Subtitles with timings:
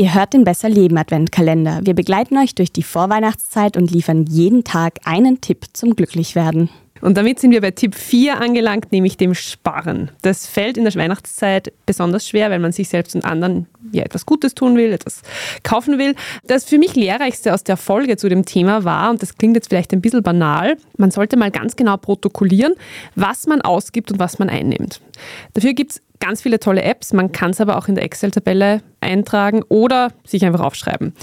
[0.00, 1.80] Ihr hört den Besser Leben Adventkalender.
[1.82, 6.70] Wir begleiten euch durch die Vorweihnachtszeit und liefern jeden Tag einen Tipp zum Glücklichwerden.
[7.00, 10.10] Und damit sind wir bei Tipp 4 angelangt, nämlich dem Sparen.
[10.22, 14.26] Das fällt in der Weihnachtszeit besonders schwer, weil man sich selbst und anderen ja, etwas
[14.26, 15.22] Gutes tun will, etwas
[15.62, 16.14] kaufen will.
[16.44, 19.68] Das für mich Lehrreichste aus der Folge zu dem Thema war, und das klingt jetzt
[19.68, 22.74] vielleicht ein bisschen banal, man sollte mal ganz genau protokollieren,
[23.14, 25.00] was man ausgibt und was man einnimmt.
[25.54, 27.12] Dafür gibt es ganz viele tolle Apps.
[27.12, 31.14] Man kann es aber auch in der Excel-Tabelle eintragen oder sich einfach aufschreiben.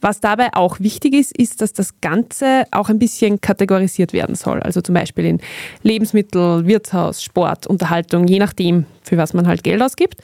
[0.00, 4.60] Was dabei auch wichtig ist, ist, dass das Ganze auch ein bisschen kategorisiert werden soll.
[4.60, 5.40] Also zum Beispiel in
[5.82, 10.20] Lebensmittel, Wirtshaus, Sport, Unterhaltung, je nachdem, für was man halt Geld ausgibt.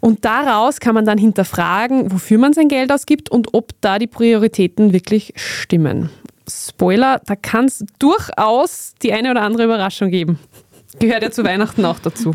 [0.00, 4.08] Und daraus kann man dann hinterfragen, wofür man sein Geld ausgibt und ob da die
[4.08, 6.10] Prioritäten wirklich stimmen.
[6.50, 10.40] Spoiler, da kann es durchaus die eine oder andere Überraschung geben.
[10.98, 12.34] Gehört ja zu Weihnachten auch dazu.